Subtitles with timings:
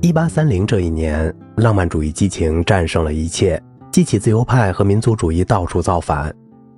[0.00, 3.60] 一八三零这一年，浪漫主义激情战胜了一切，
[3.90, 6.32] 激起自由派和民族主义到处造反。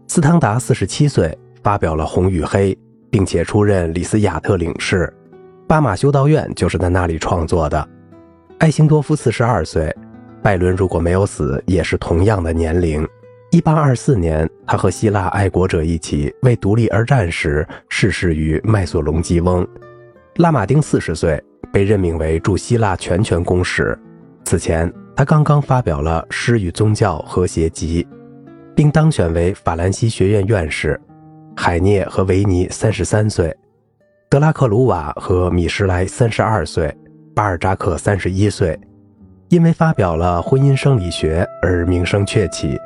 [0.09, 2.73] 斯汤达四十七岁，发表了《红与黑》，
[3.11, 5.13] 并且出任里斯亚特领事。
[5.69, 7.87] 巴马修道院就是在那里创作的。
[8.59, 9.95] 艾辛多夫四十二岁，
[10.43, 13.07] 拜伦如果没有死，也是同样的年龄。
[13.51, 19.67] 一八二四年，他和希腊爱国者一起为独立而战时，逝世于麦索隆基翁。
[20.37, 21.39] 拉马丁四十岁。
[21.73, 23.99] 被任命为驻希腊全权公使。
[24.45, 28.03] 此前，他刚刚发表了《诗与宗教和谐集》，
[28.75, 31.01] 并当选为法兰西学院院士。
[31.57, 33.55] 海涅和维尼三十三岁，
[34.29, 36.97] 德拉克鲁瓦和米什莱三十二岁，
[37.35, 38.79] 巴尔扎克三十一岁。
[39.49, 42.79] 因为发表了《婚姻生理学》而名声鹊起。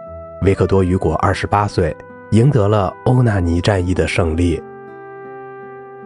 [0.42, 1.96] 维克多·雨果二十八岁，
[2.32, 4.60] 赢得了欧纳尼战役的胜利。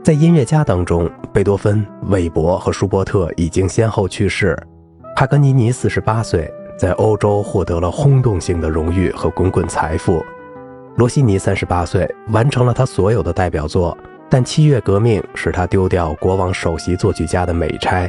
[0.09, 4.59] 在音乐家当中，贝多芬、韦伯和舒伯特已经先后去世。
[5.15, 10.25] 帕格尼尼四十八岁，在欧洲获得了轰动性的荣誉和滚滚财富。
[10.97, 13.95] 罗西尼三十八岁，完成了他所有的代表作，
[14.31, 18.09] 但七月革命使他丢掉国王首席作曲家的美差。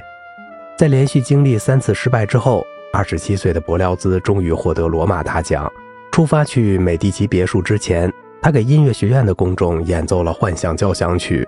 [0.77, 5.69] 在连续经历三次失败之后，二十七岁的伯辽兹终于获得罗马大奖。
[6.13, 8.09] 出发去美第奇别墅之前，
[8.41, 11.45] 他给音乐学院的公众演奏了《幻想交响曲》。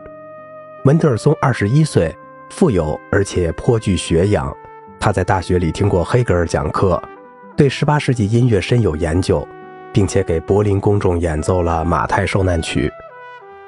[0.83, 2.15] 门德尔松二十一岁，
[2.49, 4.51] 富有而且颇具学养。
[4.99, 6.99] 他在大学里听过黑格尔讲课，
[7.55, 9.47] 对十八世纪音乐深有研究，
[9.93, 12.89] 并且给柏林公众演奏了《马太受难曲》。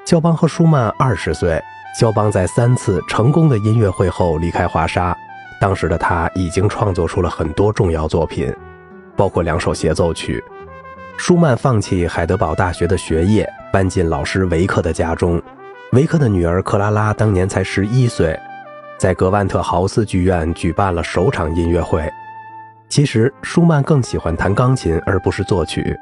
[0.04, 1.62] 肖邦和舒曼二十岁，
[2.00, 5.16] 肖邦在三次成功的音乐会后离开华沙。
[5.60, 8.52] 当时的他已经创作出了很多重要作品，
[9.16, 10.42] 包括两首协奏曲。
[11.16, 15.40] 舒曼放弃海德堡大学的学业，搬进老师维克的家中。
[15.94, 18.36] 维克的女儿克拉拉当年才十一岁，
[18.98, 22.02] 在格万特豪斯剧院举办了首场音乐会。
[22.88, 25.96] 其实舒曼更喜欢弹钢琴而不是作曲。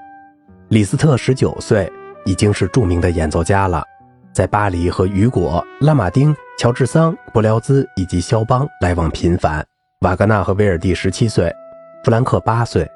[0.69, 1.93] 李斯特十九岁，
[2.25, 3.85] 已经是著名的演奏家了，
[4.33, 9.63] 在巴黎和雨果、拉马丁、乔治桑、伯辽兹以及肖邦来往频繁。
[10.01, 11.55] 瓦格纳和威尔第十七岁，
[12.03, 12.91] 弗兰克八岁。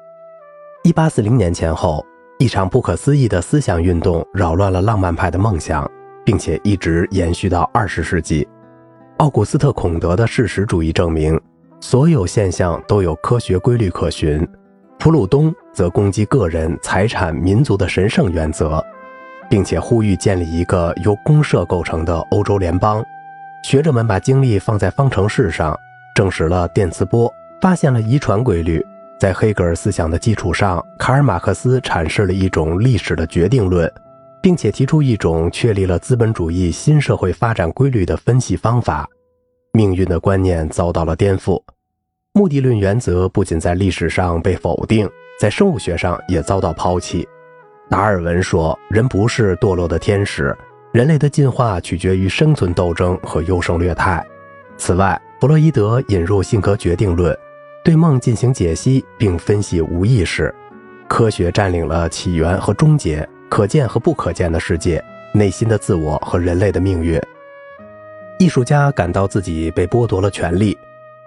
[0.83, 2.03] 一八四零年前后，
[2.39, 5.87] 一场不可思议的思想运动扰乱了浪漫派的梦想。
[6.27, 8.45] 并且一直延续到二十世纪。
[9.19, 11.39] 奥古斯特·孔德的事实主义证明，
[11.79, 14.45] 所有现象都有科学规律可循。
[14.99, 18.83] 普鲁东则攻击个人、财产、民族的神圣原则，
[19.49, 23.01] 并且呼吁建立一个由公社构成的欧洲联邦。
[23.63, 25.79] 学者们把精力放在方程式上，
[26.13, 28.85] 证实了电磁波，发现了遗传规律。
[29.17, 33.89] 在黑格尔思想的基础上，卡尔·马克思阐释了一种历史的决定论。
[34.47, 39.05] 并且提出一种确立了资本主义新社会发展规律的分析方法，
[39.73, 41.61] 命运的观念遭到了颠覆，
[42.31, 45.05] 目的论原则不仅在历史上被否定，
[45.37, 47.27] 在生物学上也遭到抛弃。
[47.89, 50.57] 达尔文说：“人不是堕落的天使，
[50.93, 54.25] 人类的进化取决于生存斗争和优胜劣汰。”
[54.79, 57.37] 此外，弗洛伊德引入性格决定论，
[57.83, 60.55] 对梦进行解析并分析无意识，
[61.09, 63.27] 科学占领了起源和终结。
[63.49, 65.03] 可见和不可见的世界，
[65.33, 67.21] 内心的自我和人类的命运。
[68.39, 70.77] 艺术家感到自己被剥夺了权利，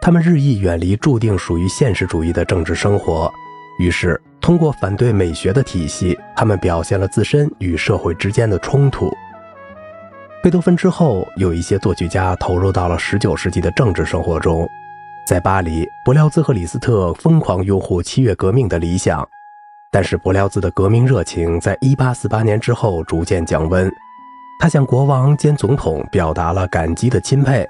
[0.00, 3.32] 他们日益远离注定属于现实主义的政治生活。
[3.78, 9.10] 于是，通过反对美学的体系，他们表现了自身与社会之间的冲突。
[10.42, 14.69] 贝多芬之后，有一些作曲家投入到了19世纪的政治生活中。
[15.26, 19.26] 在巴黎，伯辽兹和李斯特疯狂拥护七月革命的理想。
[19.93, 23.93] 但是伯辽兹的革命热情在1848年之后逐渐降温，
[24.61, 27.69] 他向国王兼总统表达了感激的钦佩，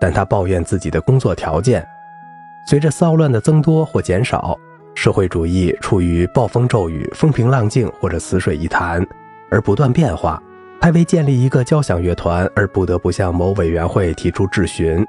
[0.00, 1.86] 但他抱怨自己的工作条件。
[2.66, 4.58] 随着骚乱的增多或减少，
[4.96, 9.06] 社会主义处于暴风骤雨、风平浪静或者死水一潭，
[9.48, 10.42] 而不断变化。
[10.80, 15.06] 他为建立一个交响乐团而不得不向某委员会提出质询，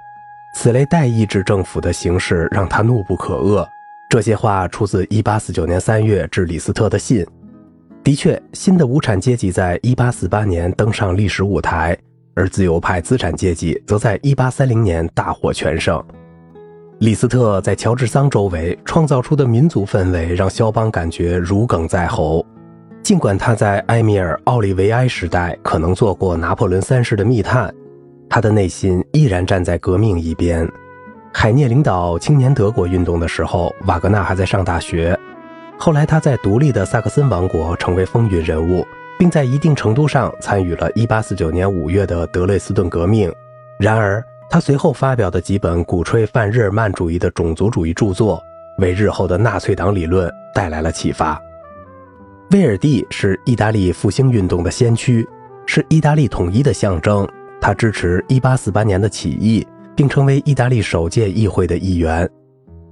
[0.54, 3.68] 此类代议制政府的形式让他怒不可遏。
[4.12, 7.25] 这些话出自1849年3月致李斯特的信。
[8.04, 11.98] 的确，新的无产阶级在1848年登上历史舞台，
[12.36, 16.04] 而自由派资产阶级则在1830年大获全胜。
[17.00, 22.46] 李斯特在乔治桑周围创造出的民族氛围让肖邦感觉如鲠在喉。
[23.02, 27.74] 尽管他在埃米尔·奥利维埃时代可能做过拿破仑三世的密探，
[28.30, 30.69] 他的内心依然站在革命一边。
[31.33, 35.18] 海涅领导青年德国运动的时候，瓦格纳还在上大学。
[35.78, 38.86] 后来他在独立的萨克森王国成为风云人物，
[39.18, 43.33] 并在一定程度上参与了1849年5月的德累斯顿革命。
[43.80, 48.44] 然而，他随后发表的几本鼓吹泛日耳曼主义的种族主义著作，
[48.78, 51.42] 为日后的纳粹党理论带来了启发。
[52.51, 55.28] 威尔蒂是意大利复兴运动的先驱，
[55.66, 57.28] 是意大利统一的象征。
[57.62, 59.66] 他支持1848年的起义，
[59.96, 62.30] 并成为意大利首届议会的议员。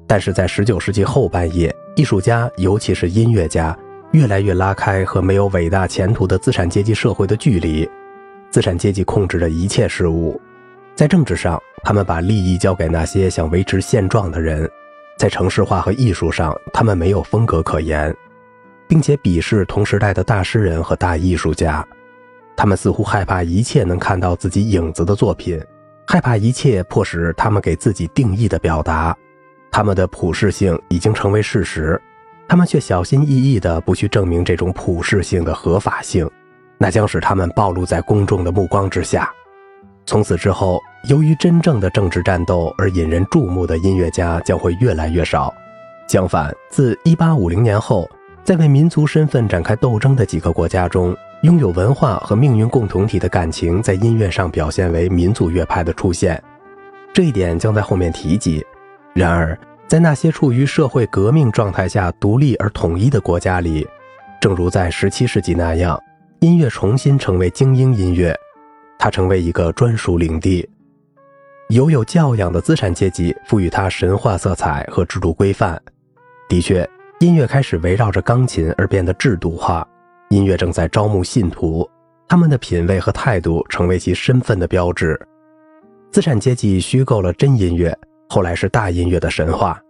[0.08, 3.78] 但是在19世纪后半叶，艺术家，尤其是音乐家，
[4.12, 7.88] 越来越拉开和没有伟大前途的资产阶级社会的距离。
[8.50, 10.42] 资产阶级控制着一切事物，
[10.96, 14.66] 在政治上，他们把利益交给那些想维持现状的人；
[15.20, 18.12] 在城市化和艺术上，他们没有风格可言，
[18.88, 21.86] 并且鄙视同时代的大诗人和大艺术家。
[22.58, 25.62] 他们似乎害怕一切能看到自己影子的作品，
[26.12, 29.16] 害怕一切迫使他们给自己定义的表达。
[29.70, 32.02] 他们的普世性已经成为事实，
[32.48, 36.28] 他们却小心翼翼地不去证明这种普世性的合法性，
[36.80, 39.32] 那将使他们暴露在公众的目光之下。
[40.04, 45.54] 从此之后，由于真正的政治战斗而引人注目的音乐家将会越来越少。
[46.08, 48.10] 相反，自1850年后，
[48.44, 56.42] 在为民族身份展开斗争的几个国家中，拥有文化和命运共同体的感情在音乐上表现为民族乐派的出现。
[57.14, 58.66] 这一点将在后面提及。
[59.14, 59.58] 然而，
[59.88, 63.88] 在那些处于社会革命状态下独立而统一的国家里，
[64.42, 65.98] 正如在17世纪那样，
[66.42, 68.38] 音乐重新成为精英音乐，
[68.98, 70.68] 它成为一个专属领地。
[71.70, 75.82] 由有教养的资产阶级赋予它神话色彩和制度规范。
[76.50, 76.88] 的确，
[77.22, 79.88] 音乐开始围绕着钢琴而变得制度化。
[80.30, 81.90] 音乐正在招募信徒，
[82.28, 85.20] 他们的品味和态度成为其身份的标志。
[86.12, 87.98] 资产阶级虚构了真音乐。
[88.30, 89.82] 后来是大音乐的神话，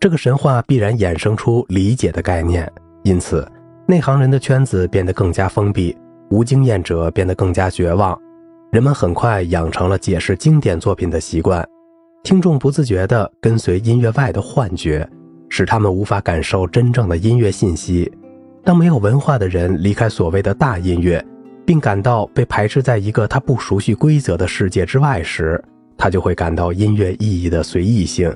[0.00, 2.70] 这个神话必然衍生出理解的概念，
[3.02, 3.46] 因此
[3.86, 5.94] 内行人的圈子变得更加封闭，
[6.30, 8.18] 无经验者变得更加绝望。
[8.70, 11.62] 人们很快养成了解释经典作品的习惯，
[12.22, 15.06] 听众不自觉地跟随音乐外的幻觉，
[15.50, 18.10] 使他们无法感受真正的音乐信息。
[18.64, 21.24] 当没有文化的人离开所谓的大音乐，
[21.66, 25.62] 并感到被排斥在一个他不熟悉规则的世界之外时，
[25.96, 28.32] 他就会感到音乐意义的随意性，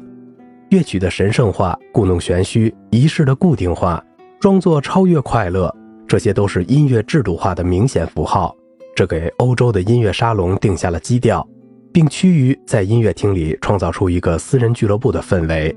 [0.70, 4.04] 乐曲的神圣化、故弄玄虚、仪式的固定化、
[4.40, 5.72] 装作超越快乐，
[6.08, 8.54] 这些都是音乐制度化的明显符号。
[8.96, 11.46] 这给欧洲的音乐沙龙定下了基调，
[11.92, 15.76] 并趋于在音乐厅里创造出一个私人俱乐部的氛围。